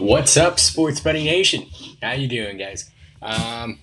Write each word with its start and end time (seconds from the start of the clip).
What's 0.00 0.36
up, 0.36 0.58
Sports 0.58 0.98
Buddy 0.98 1.24
Nation? 1.24 1.66
How 2.02 2.12
you 2.12 2.26
doing, 2.26 2.58
guys? 2.58 2.90
Um, 3.22 3.78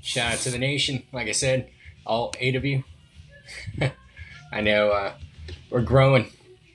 shout 0.00 0.32
out 0.32 0.38
to 0.38 0.50
the 0.50 0.58
nation. 0.58 1.02
Like 1.12 1.28
I 1.28 1.32
said, 1.32 1.68
all 2.06 2.32
eight 2.40 2.56
of 2.56 2.64
you. 2.64 2.82
I 4.52 4.62
know 4.62 4.88
uh, 4.88 5.12
we're 5.68 5.82
growing, 5.82 6.30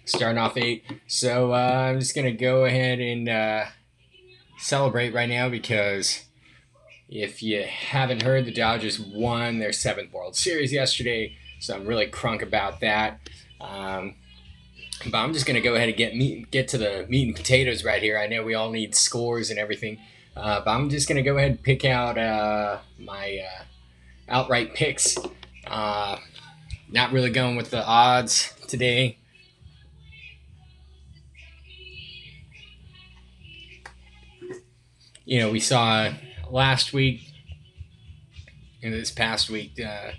starting 0.06 0.38
off 0.38 0.56
eight. 0.56 0.84
So 1.08 1.52
uh, 1.52 1.90
I'm 1.90 2.00
just 2.00 2.16
gonna 2.16 2.32
go 2.32 2.66
ahead 2.66 3.00
and 3.00 3.28
uh, 3.28 3.66
celebrate 4.60 5.16
right 5.16 5.30
now 5.30 5.50
because 5.50 6.26
if 7.10 7.42
you 7.42 7.64
haven't 7.64 8.22
heard, 8.22 8.46
the 8.46 8.54
Dodgers 8.54 9.00
won 9.00 9.58
their 9.58 9.74
seventh 9.74 10.14
World 10.14 10.36
Series 10.36 10.72
yesterday. 10.72 11.36
So 11.60 11.76
I'm 11.76 11.88
really 11.88 12.08
crunk 12.08 12.44
about 12.44 12.82
that. 12.82 13.20
Um, 13.60 14.16
but 15.06 15.16
I'm 15.16 15.34
just 15.34 15.46
gonna 15.46 15.62
go 15.62 15.76
ahead 15.76 15.90
and 15.90 15.98
get 15.98 16.16
meat, 16.16 16.52
get 16.52 16.68
to 16.70 16.78
the 16.78 17.06
meat 17.10 17.28
and 17.28 17.36
potatoes 17.36 17.84
right 17.84 18.02
here. 18.02 18.18
I 18.18 18.28
know 18.28 18.44
we 18.44 18.54
all 18.54 18.70
need 18.70 18.96
scores 18.96 19.50
and 19.50 19.60
everything, 19.60 19.98
uh, 20.36 20.62
but 20.64 20.72
I'm 20.72 20.90
just 20.90 21.08
gonna 21.08 21.24
go 21.24 21.38
ahead 21.38 21.52
and 21.52 21.64
pick 21.64 21.86
out 21.86 22.18
uh, 22.18 22.80
my 22.98 23.40
uh, 23.46 23.64
outright 24.28 24.74
picks. 24.74 25.18
Uh, 25.66 26.18
not 26.92 27.12
really 27.12 27.30
going 27.30 27.56
with 27.56 27.70
the 27.70 27.86
odds 27.86 28.54
today. 28.68 29.18
You 35.26 35.40
know, 35.40 35.52
we 35.52 35.60
saw 35.60 36.12
last 36.50 36.92
week 36.92 37.22
and 38.82 38.94
this 38.94 39.12
past 39.12 39.50
week 39.50 39.80
uh, 39.80 40.12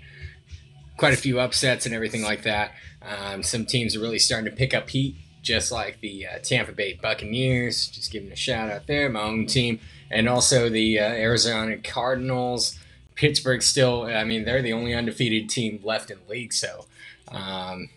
quite 1.01 1.15
a 1.15 1.17
few 1.17 1.39
upsets 1.39 1.87
and 1.87 1.95
everything 1.95 2.21
like 2.21 2.43
that. 2.43 2.73
Um, 3.01 3.41
some 3.41 3.65
teams 3.65 3.95
are 3.95 3.99
really 3.99 4.19
starting 4.19 4.51
to 4.51 4.55
pick 4.55 4.75
up 4.75 4.87
heat, 4.87 5.15
just 5.41 5.71
like 5.71 5.99
the 5.99 6.27
uh, 6.27 6.37
Tampa 6.43 6.73
Bay 6.73 6.93
Buccaneers. 7.01 7.87
Just 7.87 8.11
giving 8.11 8.31
a 8.31 8.35
shout 8.35 8.69
out 8.69 8.85
there, 8.85 9.09
my 9.09 9.23
own 9.23 9.47
team, 9.47 9.79
and 10.11 10.29
also 10.29 10.69
the 10.69 10.99
uh, 10.99 11.09
Arizona 11.09 11.77
Cardinals. 11.77 12.77
Pittsburgh 13.15 13.63
still, 13.63 14.03
I 14.03 14.23
mean, 14.23 14.45
they're 14.45 14.61
the 14.61 14.73
only 14.73 14.93
undefeated 14.93 15.49
team 15.49 15.79
left 15.83 16.11
in 16.11 16.19
the 16.23 16.31
league. 16.31 16.53
So, 16.53 16.85
um, 17.29 17.89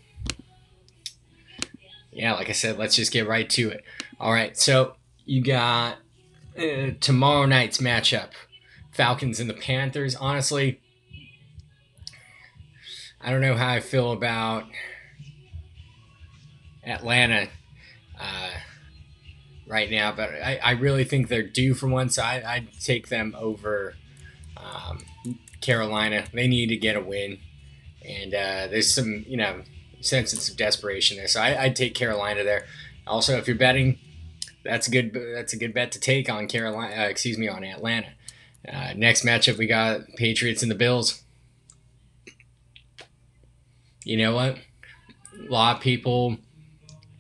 yeah, 2.10 2.32
like 2.32 2.48
I 2.48 2.52
said, 2.52 2.78
let's 2.78 2.96
just 2.96 3.12
get 3.12 3.28
right 3.28 3.50
to 3.50 3.68
it. 3.68 3.84
All 4.18 4.32
right, 4.32 4.56
so 4.56 4.94
you 5.26 5.42
got 5.44 5.98
uh, 6.58 6.92
tomorrow 7.00 7.44
night's 7.44 7.78
matchup 7.78 8.30
Falcons 8.92 9.40
and 9.40 9.50
the 9.50 9.54
Panthers. 9.54 10.16
Honestly, 10.16 10.80
I 13.24 13.30
don't 13.30 13.40
know 13.40 13.56
how 13.56 13.70
I 13.70 13.80
feel 13.80 14.12
about 14.12 14.64
Atlanta 16.84 17.48
uh, 18.20 18.50
right 19.66 19.90
now, 19.90 20.12
but 20.12 20.28
I, 20.28 20.60
I 20.62 20.70
really 20.72 21.04
think 21.04 21.28
they're 21.28 21.42
due 21.42 21.72
for 21.72 21.88
one. 21.88 22.10
So 22.10 22.22
I, 22.22 22.42
I'd 22.46 22.68
take 22.80 23.08
them 23.08 23.34
over 23.38 23.94
um, 24.58 25.06
Carolina. 25.62 26.24
They 26.34 26.46
need 26.46 26.66
to 26.66 26.76
get 26.76 26.96
a 26.96 27.00
win, 27.00 27.38
and 28.06 28.34
uh, 28.34 28.66
there's 28.70 28.92
some 28.94 29.24
you 29.26 29.38
know 29.38 29.62
sense 30.02 30.50
of 30.50 30.56
desperation 30.58 31.16
there. 31.16 31.26
So 31.26 31.40
I, 31.40 31.62
I'd 31.62 31.76
take 31.76 31.94
Carolina 31.94 32.44
there. 32.44 32.66
Also, 33.06 33.38
if 33.38 33.48
you're 33.48 33.56
betting, 33.56 33.98
that's 34.64 34.86
a 34.86 34.90
good 34.90 35.18
that's 35.34 35.54
a 35.54 35.56
good 35.56 35.72
bet 35.72 35.92
to 35.92 35.98
take 35.98 36.28
on 36.28 36.46
Carolina. 36.46 36.94
Uh, 36.94 37.06
excuse 37.06 37.38
me, 37.38 37.48
on 37.48 37.64
Atlanta. 37.64 38.08
Uh, 38.70 38.92
next 38.94 39.24
matchup, 39.24 39.56
we 39.56 39.66
got 39.66 40.02
Patriots 40.16 40.62
and 40.62 40.70
the 40.70 40.74
Bills. 40.74 41.23
You 44.04 44.18
know 44.18 44.34
what? 44.34 44.58
A 45.38 45.50
lot 45.50 45.76
of 45.76 45.82
people 45.82 46.38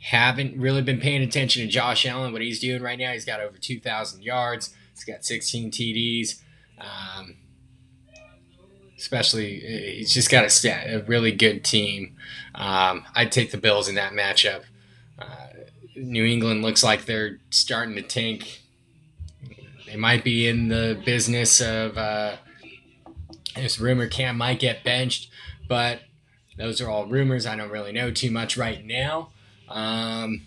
haven't 0.00 0.56
really 0.60 0.82
been 0.82 1.00
paying 1.00 1.22
attention 1.22 1.62
to 1.62 1.68
Josh 1.68 2.04
Allen, 2.04 2.32
what 2.32 2.42
he's 2.42 2.60
doing 2.60 2.82
right 2.82 2.98
now. 2.98 3.12
He's 3.12 3.24
got 3.24 3.40
over 3.40 3.56
2,000 3.56 4.22
yards. 4.22 4.74
He's 4.92 5.04
got 5.04 5.24
16 5.24 5.70
TDs. 5.70 6.42
Um, 6.78 7.36
especially, 8.98 9.60
he's 9.96 10.12
just 10.12 10.30
got 10.30 10.44
a, 10.44 10.50
stat, 10.50 10.88
a 10.88 11.02
really 11.04 11.32
good 11.32 11.64
team. 11.64 12.16
Um, 12.54 13.06
I'd 13.14 13.32
take 13.32 13.50
the 13.50 13.56
Bills 13.56 13.88
in 13.88 13.94
that 13.94 14.12
matchup. 14.12 14.64
Uh, 15.18 15.46
New 15.96 16.24
England 16.24 16.62
looks 16.62 16.84
like 16.84 17.06
they're 17.06 17.38
starting 17.50 17.94
to 17.96 18.02
tank. 18.02 18.60
They 19.86 19.96
might 19.96 20.22
be 20.22 20.46
in 20.46 20.68
the 20.68 21.00
business 21.04 21.60
of 21.62 21.96
uh, 21.96 22.36
rumor 23.80 24.08
Cam 24.08 24.36
might 24.36 24.60
get 24.60 24.84
benched, 24.84 25.30
but 25.68 26.00
those 26.56 26.80
are 26.80 26.88
all 26.88 27.06
rumors. 27.06 27.46
I 27.46 27.56
don't 27.56 27.70
really 27.70 27.92
know 27.92 28.10
too 28.10 28.30
much 28.30 28.56
right 28.56 28.84
now. 28.84 29.30
Um, 29.68 30.42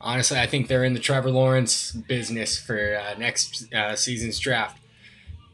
honestly, 0.00 0.38
I 0.38 0.46
think 0.46 0.68
they're 0.68 0.84
in 0.84 0.94
the 0.94 1.00
Trevor 1.00 1.30
Lawrence 1.30 1.92
business 1.92 2.58
for 2.58 2.96
uh, 2.96 3.18
next 3.18 3.72
uh, 3.72 3.96
season's 3.96 4.38
draft. 4.38 4.78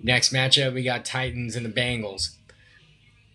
Next 0.02 0.32
matchup, 0.32 0.74
we 0.74 0.82
got 0.82 1.04
Titans 1.04 1.56
and 1.56 1.64
the 1.64 1.70
Bengals. 1.70 2.36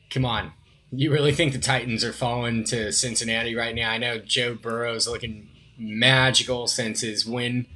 Come 0.10 0.26
on. 0.26 0.52
You 0.92 1.12
really 1.12 1.34
think 1.34 1.54
the 1.54 1.60
Titans 1.60 2.04
are 2.04 2.14
falling 2.14 2.64
to 2.66 2.92
Cincinnati 2.92 3.56
right 3.56 3.76
now? 3.76 3.92
I 3.92 3.98
know 3.98 4.18
Joe 4.18 4.56
Burrow's 4.56 5.08
looking 5.08 5.50
magical 5.78 6.68
since 6.68 7.02
his 7.02 7.26
win 7.26 7.68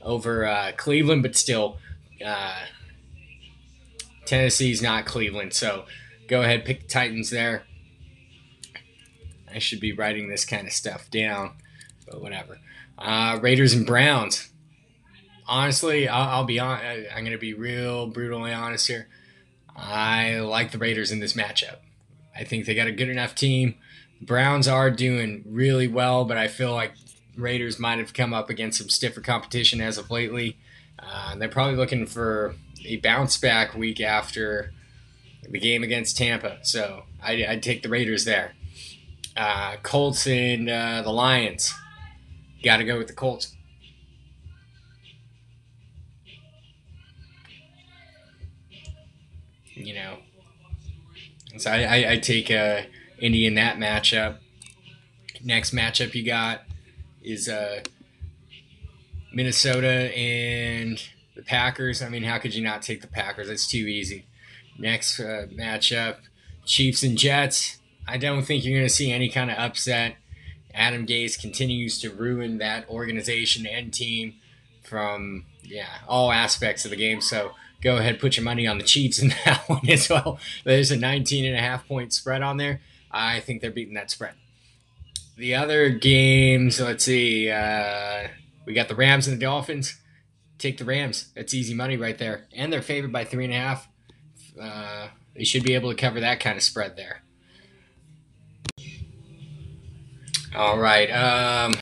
over 0.00 0.46
uh, 0.46 0.72
Cleveland, 0.76 1.22
but 1.22 1.36
still, 1.36 1.78
uh, 2.24 2.64
Tennessee's 4.24 4.80
not 4.80 5.04
Cleveland. 5.04 5.52
So 5.52 5.84
go 6.28 6.42
ahead, 6.42 6.64
pick 6.64 6.82
the 6.82 6.88
Titans 6.88 7.30
there. 7.30 7.64
I 9.54 9.58
should 9.58 9.80
be 9.80 9.92
writing 9.92 10.28
this 10.28 10.44
kind 10.44 10.66
of 10.66 10.72
stuff 10.72 11.10
down, 11.10 11.56
but 12.08 12.20
whatever. 12.20 12.58
Uh, 12.98 13.38
Raiders 13.42 13.72
and 13.72 13.86
Browns. 13.86 14.50
Honestly, 15.46 16.08
I'll, 16.08 16.28
I'll 16.28 16.44
be 16.44 16.58
on. 16.58 16.80
I'm 16.80 17.24
going 17.24 17.32
to 17.32 17.38
be 17.38 17.54
real 17.54 18.06
brutally 18.06 18.52
honest 18.52 18.86
here. 18.86 19.08
I 19.74 20.38
like 20.40 20.72
the 20.72 20.78
Raiders 20.78 21.10
in 21.10 21.20
this 21.20 21.32
matchup. 21.32 21.78
I 22.36 22.44
think 22.44 22.66
they 22.66 22.74
got 22.74 22.88
a 22.88 22.92
good 22.92 23.08
enough 23.08 23.34
team. 23.34 23.74
The 24.20 24.26
Browns 24.26 24.68
are 24.68 24.90
doing 24.90 25.44
really 25.46 25.88
well, 25.88 26.24
but 26.24 26.36
I 26.36 26.48
feel 26.48 26.72
like 26.72 26.92
Raiders 27.36 27.78
might 27.78 27.98
have 27.98 28.14
come 28.14 28.32
up 28.32 28.50
against 28.50 28.78
some 28.78 28.88
stiffer 28.88 29.20
competition 29.20 29.80
as 29.80 29.98
of 29.98 30.10
lately. 30.10 30.58
Uh, 30.98 31.36
they're 31.36 31.48
probably 31.48 31.76
looking 31.76 32.06
for 32.06 32.54
a 32.84 32.96
bounce 32.96 33.36
back 33.36 33.74
week 33.74 34.00
after 34.00 34.72
the 35.48 35.58
game 35.58 35.82
against 35.82 36.16
Tampa. 36.16 36.58
So 36.62 37.04
I'd, 37.22 37.42
I'd 37.42 37.62
take 37.62 37.82
the 37.82 37.88
Raiders 37.88 38.24
there. 38.24 38.54
Uh, 39.36 39.76
Colts 39.82 40.26
and 40.26 40.68
uh, 40.68 41.02
the 41.02 41.10
Lions. 41.10 41.72
Got 42.62 42.78
to 42.78 42.84
go 42.84 42.98
with 42.98 43.08
the 43.08 43.14
Colts. 43.14 43.56
You 49.74 49.94
know, 49.94 50.18
so 51.56 51.70
I, 51.70 51.82
I, 51.82 52.12
I 52.12 52.18
take 52.18 52.50
uh, 52.50 52.82
Indy 53.18 53.46
in 53.46 53.54
that 53.54 53.78
matchup. 53.78 54.36
Next 55.42 55.74
matchup 55.74 56.14
you 56.14 56.24
got 56.24 56.62
is 57.22 57.48
uh, 57.48 57.80
Minnesota 59.32 60.16
and 60.16 61.02
the 61.34 61.42
Packers. 61.42 62.02
I 62.02 62.08
mean, 62.08 62.22
how 62.22 62.38
could 62.38 62.54
you 62.54 62.62
not 62.62 62.82
take 62.82 63.00
the 63.00 63.08
Packers? 63.08 63.48
It's 63.48 63.66
too 63.66 63.78
easy. 63.78 64.26
Next 64.78 65.18
uh, 65.18 65.46
matchup, 65.52 66.18
Chiefs 66.64 67.02
and 67.02 67.18
Jets. 67.18 67.78
I 68.06 68.18
don't 68.18 68.42
think 68.42 68.64
you're 68.64 68.76
going 68.76 68.88
to 68.88 68.92
see 68.94 69.12
any 69.12 69.28
kind 69.28 69.50
of 69.50 69.58
upset. 69.58 70.16
Adam 70.74 71.06
Gase 71.06 71.38
continues 71.38 72.00
to 72.00 72.10
ruin 72.10 72.58
that 72.58 72.88
organization 72.88 73.66
and 73.66 73.92
team 73.92 74.34
from 74.82 75.46
yeah 75.62 75.88
all 76.08 76.32
aspects 76.32 76.84
of 76.84 76.90
the 76.90 76.96
game. 76.96 77.20
So 77.20 77.52
go 77.82 77.96
ahead, 77.96 78.20
put 78.20 78.36
your 78.36 78.44
money 78.44 78.66
on 78.66 78.78
the 78.78 78.84
Chiefs 78.84 79.18
in 79.18 79.28
that 79.44 79.64
one 79.68 79.88
as 79.88 80.08
well. 80.08 80.38
There's 80.64 80.90
a 80.90 80.96
19 80.96 81.44
and 81.44 81.56
a 81.56 81.60
half 81.60 81.86
point 81.86 82.12
spread 82.12 82.42
on 82.42 82.56
there. 82.56 82.80
I 83.10 83.40
think 83.40 83.60
they're 83.60 83.70
beating 83.70 83.94
that 83.94 84.10
spread. 84.10 84.34
The 85.36 85.54
other 85.54 85.90
games, 85.90 86.80
let's 86.80 87.04
see. 87.04 87.50
Uh, 87.50 88.28
we 88.66 88.74
got 88.74 88.88
the 88.88 88.94
Rams 88.94 89.26
and 89.26 89.36
the 89.36 89.40
Dolphins. 89.44 89.98
Take 90.58 90.78
the 90.78 90.84
Rams. 90.84 91.30
That's 91.34 91.54
easy 91.54 91.74
money 91.74 91.96
right 91.96 92.16
there, 92.16 92.46
and 92.54 92.72
they're 92.72 92.82
favored 92.82 93.12
by 93.12 93.24
three 93.24 93.44
and 93.44 93.52
a 93.52 93.56
half. 93.56 93.88
Uh, 94.60 95.08
they 95.34 95.44
should 95.44 95.64
be 95.64 95.74
able 95.74 95.90
to 95.90 95.96
cover 95.96 96.20
that 96.20 96.40
kind 96.40 96.56
of 96.56 96.62
spread 96.62 96.96
there. 96.96 97.22
All 100.54 100.78
right. 100.78 101.10
Um, 101.10 101.74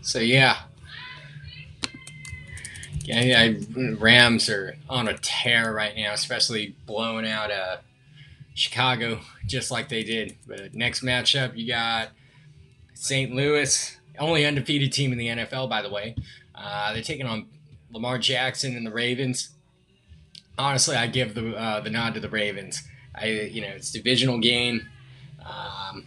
so 0.00 0.18
yeah. 0.18 0.58
Yeah, 3.04 3.52
Rams 3.98 4.48
are 4.48 4.76
on 4.88 5.08
a 5.08 5.18
tear 5.18 5.72
right 5.72 5.94
now, 5.96 6.12
especially 6.12 6.76
blowing 6.86 7.26
out 7.26 7.50
uh, 7.50 7.78
Chicago 8.54 9.20
just 9.46 9.70
like 9.70 9.88
they 9.88 10.02
did. 10.02 10.36
But 10.46 10.74
next 10.74 11.02
matchup, 11.02 11.56
you 11.56 11.66
got 11.66 12.10
St. 12.94 13.34
Louis, 13.34 13.96
only 14.18 14.46
undefeated 14.46 14.92
team 14.92 15.12
in 15.12 15.18
the 15.18 15.28
NFL, 15.28 15.68
by 15.68 15.82
the 15.82 15.90
way. 15.90 16.14
Uh, 16.54 16.92
they're 16.92 17.02
taking 17.02 17.26
on 17.26 17.46
Lamar 17.92 18.18
Jackson 18.18 18.76
and 18.76 18.86
the 18.86 18.92
Ravens. 18.92 19.50
Honestly, 20.58 20.96
I 20.96 21.06
give 21.06 21.34
the 21.34 21.54
uh, 21.54 21.80
the 21.80 21.90
nod 21.90 22.14
to 22.14 22.20
the 22.20 22.28
Ravens. 22.28 22.82
I 23.14 23.26
you 23.26 23.62
know 23.62 23.68
it's 23.68 23.90
divisional 23.90 24.38
game. 24.38 24.88
Um, 25.44 26.04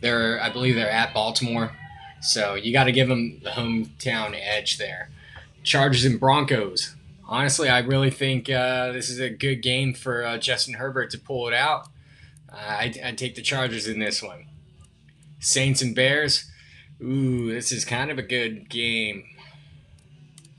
they're, 0.00 0.42
I 0.42 0.50
believe, 0.50 0.74
they're 0.74 0.90
at 0.90 1.14
Baltimore, 1.14 1.72
so 2.20 2.54
you 2.54 2.72
got 2.72 2.84
to 2.84 2.92
give 2.92 3.08
them 3.08 3.40
the 3.42 3.50
hometown 3.50 4.38
edge 4.40 4.78
there. 4.78 5.10
Chargers 5.62 6.04
and 6.04 6.20
Broncos. 6.20 6.94
Honestly, 7.26 7.68
I 7.68 7.78
really 7.78 8.10
think 8.10 8.50
uh, 8.50 8.92
this 8.92 9.08
is 9.08 9.18
a 9.18 9.30
good 9.30 9.62
game 9.62 9.94
for 9.94 10.24
uh, 10.24 10.38
Justin 10.38 10.74
Herbert 10.74 11.10
to 11.10 11.18
pull 11.18 11.48
it 11.48 11.54
out. 11.54 11.88
Uh, 12.52 12.76
I'd, 12.78 12.98
I'd, 13.00 13.18
take 13.18 13.34
the 13.34 13.42
Chargers 13.42 13.88
in 13.88 13.98
this 13.98 14.22
one. 14.22 14.46
Saints 15.40 15.80
and 15.80 15.94
Bears. 15.94 16.50
Ooh, 17.02 17.52
this 17.52 17.72
is 17.72 17.84
kind 17.84 18.10
of 18.10 18.18
a 18.18 18.22
good 18.22 18.68
game. 18.68 19.24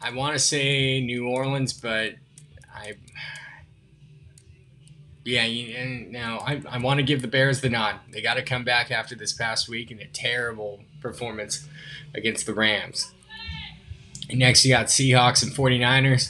I 0.01 0.11
want 0.11 0.33
to 0.33 0.39
say 0.39 1.01
New 1.01 1.27
Orleans, 1.27 1.73
but 1.73 2.15
I. 2.73 2.95
Yeah, 5.25 5.41
and 5.41 6.11
now 6.11 6.37
I, 6.45 6.61
I 6.69 6.77
want 6.77 6.99
to 6.99 7.03
give 7.03 7.23
the 7.23 7.27
Bears 7.27 7.61
the 7.61 7.69
nod. 7.69 7.95
They 8.11 8.21
got 8.21 8.35
to 8.35 8.43
come 8.43 8.63
back 8.63 8.91
after 8.91 9.15
this 9.15 9.33
past 9.33 9.67
week 9.67 9.89
and 9.89 9.99
a 9.99 10.05
terrible 10.05 10.81
performance 11.01 11.67
against 12.13 12.45
the 12.45 12.53
Rams. 12.53 13.11
And 14.29 14.37
next, 14.37 14.63
you 14.63 14.71
got 14.71 14.85
Seahawks 14.85 15.41
and 15.41 15.51
49ers. 15.51 16.29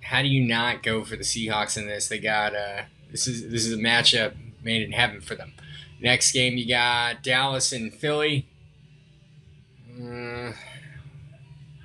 How 0.00 0.22
do 0.22 0.28
you 0.28 0.42
not 0.42 0.82
go 0.82 1.04
for 1.04 1.16
the 1.16 1.22
Seahawks 1.22 1.76
in 1.76 1.86
this? 1.86 2.08
They 2.08 2.18
got 2.18 2.54
uh, 2.54 2.82
this 3.10 3.26
is 3.26 3.50
this 3.50 3.66
is 3.66 3.74
a 3.74 3.78
matchup 3.78 4.32
made 4.62 4.80
in 4.80 4.92
heaven 4.92 5.20
for 5.20 5.34
them. 5.34 5.52
Next 6.00 6.32
game, 6.32 6.56
you 6.56 6.66
got 6.66 7.22
Dallas 7.22 7.72
and 7.72 7.92
Philly. 7.92 8.48
Uh, 10.02 10.52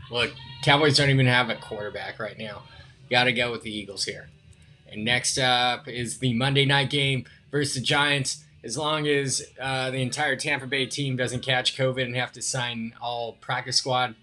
look, 0.09 0.31
Cowboys 0.63 0.97
don't 0.97 1.09
even 1.09 1.25
have 1.27 1.49
a 1.49 1.55
quarterback 1.55 2.17
right 2.17 2.37
now. 2.37 2.63
Got 3.09 3.25
to 3.25 3.33
go 3.33 3.51
with 3.51 3.63
the 3.63 3.71
Eagles 3.71 4.05
here. 4.05 4.29
And 4.91 5.03
next 5.03 5.37
up 5.37 5.87
is 5.87 6.19
the 6.19 6.33
Monday 6.33 6.65
night 6.65 6.89
game 6.89 7.25
versus 7.51 7.75
the 7.75 7.81
Giants 7.81 8.43
as 8.63 8.77
long 8.77 9.07
as 9.07 9.45
uh, 9.61 9.91
the 9.91 10.01
entire 10.01 10.35
Tampa 10.35 10.67
Bay 10.67 10.85
team 10.85 11.15
doesn't 11.15 11.41
catch 11.41 11.77
COVID 11.77 12.03
and 12.03 12.15
have 12.15 12.33
to 12.33 12.41
sign 12.41 12.93
all 13.01 13.33
practice 13.39 13.77
squad, 13.77 14.15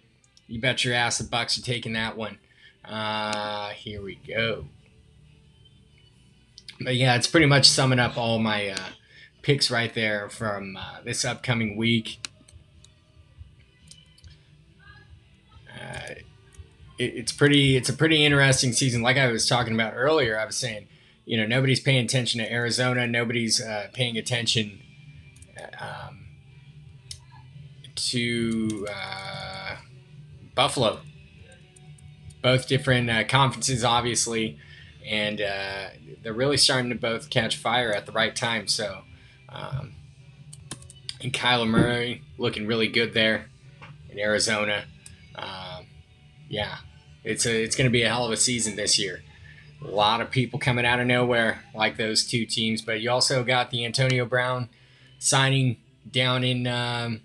you 0.47 0.61
bet 0.61 0.85
your 0.85 0.93
ass 0.95 1.19
the 1.19 1.25
Bucs 1.25 1.59
are 1.59 1.63
taking 1.63 1.95
that 1.95 2.17
one. 2.17 2.39
Uh, 2.85 3.71
here 3.71 4.03
we 4.03 4.17
go. 4.17 4.67
But 6.81 6.97
yeah, 6.97 7.15
it's 7.17 7.27
pretty 7.27 7.47
much 7.47 7.67
summing 7.67 7.99
up 7.99 8.19
all 8.19 8.39
my 8.39 8.69
uh, 8.69 8.89
picks 9.41 9.71
right 9.71 9.95
there 9.95 10.29
from 10.29 10.77
uh, 10.77 11.01
this 11.05 11.25
upcoming 11.25 11.77
week. 11.77 12.29
Uh, 15.73 16.15
it, 16.99 17.15
it's 17.17 17.33
pretty. 17.33 17.77
It's 17.77 17.89
a 17.89 17.93
pretty 17.93 18.25
interesting 18.25 18.73
season. 18.73 19.03
Like 19.03 19.17
I 19.17 19.29
was 19.29 19.49
talking 19.49 19.75
about 19.75 19.95
earlier, 19.97 20.39
I 20.39 20.45
was 20.45 20.57
saying 20.57 20.87
you 21.25 21.37
know 21.37 21.47
nobody's 21.47 21.81
paying 21.81 22.05
attention 22.05 22.41
to 22.41 22.53
Arizona. 22.53 23.07
Nobody's 23.07 23.61
uh, 23.61 23.89
paying 23.93 24.17
attention 24.17 24.81
um, 25.81 26.27
to 27.97 28.87
uh, 28.91 29.77
Buffalo. 30.55 31.01
Both 32.43 32.69
different 32.69 33.09
uh, 33.09 33.25
conferences, 33.25 33.85
obviously, 33.85 34.59
and 35.07 35.41
uh, 35.41 35.87
they're 36.23 36.35
really 36.35 36.59
starting 36.59 36.91
to 36.91 36.95
both 36.95 37.31
catch 37.31 37.57
fire 37.57 37.91
at 37.91 38.05
the 38.05 38.13
right 38.13 38.37
time. 38.37 38.69
So, 38.69 39.01
um, 39.49 39.95
and 41.23 41.33
Kyler 41.33 41.67
Murray 41.67 42.23
looking 42.37 42.67
really 42.67 42.89
good 42.89 43.15
there 43.15 43.47
in 44.11 44.19
Arizona. 44.19 44.85
Um, 45.37 45.74
yeah, 46.49 46.77
it's 47.23 47.47
a 47.47 47.63
it's 47.63 47.77
going 47.77 47.89
to 47.89 47.93
be 47.93 48.03
a 48.03 48.09
hell 48.09 48.27
of 48.27 48.33
a 48.33 48.37
season 48.37 48.77
this 48.77 48.99
year 48.99 49.23
a 49.85 49.91
lot 49.91 50.21
of 50.21 50.31
people 50.31 50.59
coming 50.59 50.87
out 50.87 51.01
of 51.01 51.07
nowhere 51.07 51.63
like 51.75 51.97
those 51.97 52.25
two 52.25 52.47
teams. 52.47 52.83
But 52.83 53.01
you 53.01 53.11
also 53.11 53.45
got 53.45 53.71
the 53.71 53.85
Antonio 53.85 54.25
Brown 54.25 54.69
signing 55.19 55.77
down 56.11 56.45
in 56.45 56.67
um, 56.67 57.21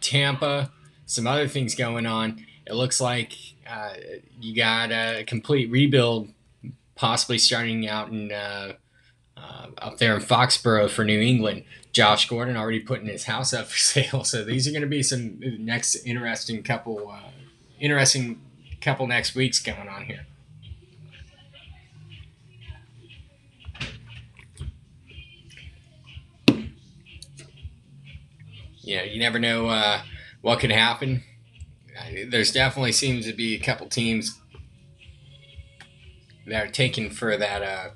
Tampa. 0.00 0.70
Some 1.06 1.26
other 1.26 1.48
things 1.48 1.74
going 1.74 2.06
on. 2.06 2.44
It 2.66 2.74
looks 2.74 3.00
like 3.00 3.32
uh, 3.68 3.94
you 4.40 4.54
got 4.54 4.90
a 4.90 5.24
complete 5.24 5.70
rebuild, 5.70 6.30
possibly 6.94 7.38
starting 7.38 7.88
out 7.88 8.10
in 8.10 8.32
uh, 8.32 8.74
uh, 9.36 9.66
up 9.78 9.98
there 9.98 10.14
in 10.14 10.22
Foxborough 10.22 10.88
for 10.88 11.04
New 11.04 11.20
England. 11.20 11.64
Josh 11.92 12.28
Gordon 12.28 12.56
already 12.56 12.80
putting 12.80 13.06
his 13.06 13.24
house 13.24 13.52
up 13.52 13.66
for 13.66 13.78
sale. 13.78 14.24
So 14.24 14.44
these 14.44 14.66
are 14.66 14.70
going 14.70 14.82
to 14.82 14.88
be 14.88 15.02
some 15.02 15.38
next 15.58 15.96
interesting 16.06 16.62
couple, 16.62 17.10
uh, 17.10 17.30
interesting 17.82 18.40
couple 18.80 19.06
next 19.06 19.34
weeks 19.34 19.60
going 19.60 19.88
on 19.88 20.04
here. 20.04 20.26
you 28.82 28.96
know, 28.96 29.02
you 29.04 29.18
never 29.18 29.38
know 29.38 29.68
uh, 29.68 30.02
what 30.40 30.60
could 30.60 30.72
happen. 30.72 31.22
There's 32.28 32.52
definitely 32.52 32.92
seems 32.92 33.26
to 33.26 33.32
be 33.32 33.54
a 33.54 33.58
couple 33.58 33.86
teams 33.88 34.40
that 36.46 36.66
are 36.66 36.70
taking 36.70 37.10
for 37.10 37.36
that 37.36 37.62
uh, 37.62 37.90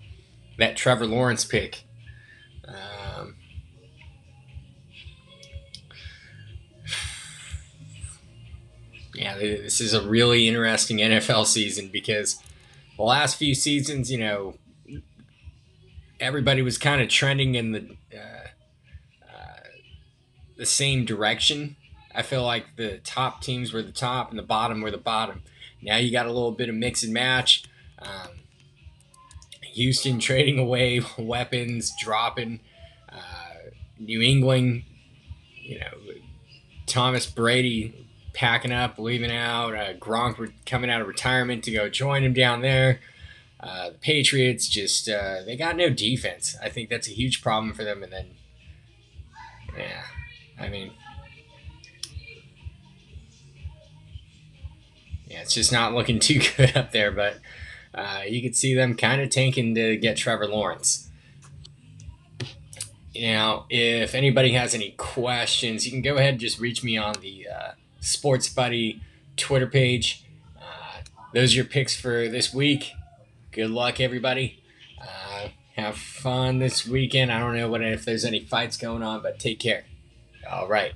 that 0.59 0.77
Trevor 0.77 1.07
Lawrence 1.07 1.45
pick. 1.45 1.83
Um, 2.67 3.06
yeah, 9.27 9.37
this 9.39 9.81
is 9.81 9.93
a 9.93 10.07
really 10.07 10.47
interesting 10.47 10.99
NFL 10.99 11.47
season 11.47 11.89
because 11.93 12.41
the 12.97 13.03
last 13.03 13.37
few 13.37 13.55
seasons, 13.55 14.11
you 14.11 14.19
know, 14.19 14.55
everybody 16.21 16.63
was 16.63 16.79
kind 16.79 17.03
of 17.03 17.09
trending 17.09 17.57
in 17.57 17.73
the 17.73 17.97
uh, 18.17 18.47
the 20.57 20.67
same 20.67 21.05
direction. 21.05 21.75
I 22.15 22.23
feel 22.23 22.45
like 22.45 22.77
the 22.77 22.99
top 22.99 23.43
teams 23.43 23.73
were 23.73 23.83
the 23.83 23.93
top 23.93 24.31
and 24.31 24.39
the 24.39 24.45
bottom 24.45 24.81
were 24.81 24.93
the 24.93 24.97
bottom. 24.97 25.43
Now 25.83 25.97
you 25.97 26.13
got 26.13 26.27
a 26.27 26.33
little 26.33 26.53
bit 26.53 26.69
of 26.69 26.77
mix 26.77 27.03
and 27.03 27.13
match. 27.13 27.65
Um, 27.99 28.29
Houston 29.61 30.21
trading 30.21 30.59
away 30.59 31.03
weapons, 31.19 31.93
dropping. 32.01 32.61
Uh, 33.09 33.71
New 33.99 34.23
England, 34.23 34.85
you 35.63 35.81
know, 35.81 35.91
Thomas 36.87 37.27
Brady 37.27 38.06
packing 38.37 38.71
up, 38.71 38.99
leaving 38.99 39.33
out. 39.33 39.75
Uh, 39.75 39.95
Gronk 39.95 40.53
coming 40.67 40.91
out 40.91 41.01
of 41.01 41.09
retirement 41.09 41.65
to 41.65 41.73
go 41.73 41.89
join 41.89 42.23
him 42.23 42.35
down 42.35 42.61
there. 42.61 43.01
Uh, 43.59 43.91
the 43.91 43.99
Patriots 43.99 44.69
just 44.69 45.09
uh, 45.09 45.43
they 45.45 45.57
got 45.57 45.75
no 45.77 45.89
defense. 45.89 46.55
I 46.63 46.69
think 46.69 46.91
that's 46.91 47.09
a 47.09 47.13
huge 47.13 47.43
problem 47.43 47.73
for 47.73 47.83
them. 47.83 48.03
And 48.03 48.13
then, 48.13 48.27
yeah, 49.77 50.03
I 50.61 50.69
mean, 50.69 50.93
yeah, 55.27 55.41
it's 55.41 55.55
just 55.55 55.73
not 55.73 55.95
looking 55.95 56.19
too 56.21 56.41
good 56.57 56.77
up 56.77 56.93
there, 56.93 57.11
but 57.11 57.39
uh, 57.95 58.21
you 58.29 58.43
could 58.43 58.55
see 58.55 58.75
them 58.75 58.95
kind 58.95 59.23
of 59.23 59.31
tanking 59.31 59.75
to 59.75 59.97
get 59.97 60.19
Trevor 60.19 60.47
Lawrence. 60.47 61.09
Now, 63.19 63.65
if 63.71 64.15
anybody 64.15 64.53
has 64.53 64.75
any 64.75 64.91
questions, 64.91 65.87
you 65.87 65.93
can 65.93 66.03
go 66.03 66.17
ahead 66.17 66.35
and 66.35 66.41
just 66.41 66.61
reach 66.61 66.85
me 66.85 66.99
on 66.99 67.15
the 67.23 67.46
Sports 68.07 68.49
Buddy 68.49 69.01
Twitter 69.37 69.67
page. 69.67 70.25
Uh, 70.59 71.01
those 71.35 71.53
are 71.53 71.57
your 71.57 71.65
picks 71.65 71.99
for 71.99 72.29
this 72.29 72.55
week. 72.55 72.93
Good 73.51 73.71
luck, 73.71 74.01
everybody. 74.01 74.63
Uh, 75.01 75.49
have 75.75 75.97
fun 75.97 76.59
this 76.59 76.87
weekend. 76.87 77.33
I 77.33 77.39
don't 77.39 77.57
know 77.57 77.69
what 77.69 77.83
if 77.83 78.05
there's 78.05 78.25
any 78.25 78.41
fights 78.41 78.77
going 78.77 79.03
on, 79.03 79.23
but 79.23 79.39
take 79.39 79.59
care. 79.59 79.85
All 80.51 80.69
right. 80.69 80.93